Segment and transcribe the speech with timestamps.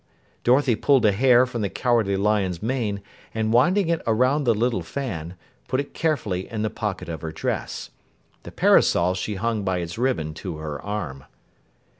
[0.43, 3.03] Dorothy pulled a hair from the Cowardly Lion's mane,
[3.35, 5.35] and winding it around the little fan,
[5.67, 7.91] put it carefully in the pocket of her dress.
[8.41, 11.25] The parasol she hung by its ribbon to her arm.